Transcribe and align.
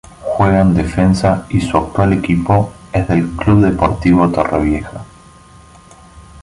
Juega 0.23 0.65
de 0.65 0.81
defensa 0.81 1.45
y 1.51 1.61
su 1.61 1.77
actual 1.77 2.13
equipo 2.13 2.71
es 2.91 3.07
el 3.11 3.29
Club 3.35 3.63
Deportivo 3.63 4.27
Torrevieja. 4.31 5.05